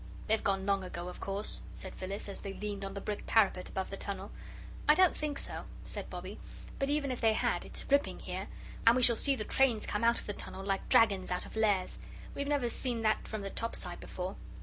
"They've 0.25 0.43
gone 0.43 0.65
long 0.65 0.83
ago, 0.83 1.09
of 1.09 1.19
course," 1.19 1.61
said 1.75 1.93
Phyllis, 1.93 2.27
as 2.27 2.39
they 2.39 2.55
leaned 2.55 2.83
on 2.83 2.95
the 2.95 3.01
brick 3.01 3.27
parapet 3.27 3.69
above 3.69 3.91
the 3.91 3.97
tunnel. 3.97 4.31
"I 4.89 4.95
don't 4.95 5.15
think 5.15 5.37
so," 5.37 5.65
said 5.85 6.09
Bobbie, 6.09 6.39
"but 6.79 6.89
even 6.89 7.11
if 7.11 7.21
they 7.21 7.33
had, 7.33 7.63
it's 7.65 7.85
ripping 7.91 8.21
here, 8.21 8.47
and 8.87 8.95
we 8.95 9.03
shall 9.03 9.15
see 9.15 9.35
the 9.35 9.43
trains 9.45 9.85
come 9.85 10.03
out 10.03 10.19
of 10.19 10.25
the 10.25 10.33
tunnel 10.33 10.65
like 10.65 10.89
dragons 10.89 11.29
out 11.29 11.45
of 11.45 11.55
lairs. 11.55 11.99
We've 12.33 12.47
never 12.47 12.67
seen 12.67 13.03
that 13.03 13.27
from 13.27 13.41
the 13.41 13.51
top 13.51 13.75
side 13.75 13.99
before." 13.99 14.37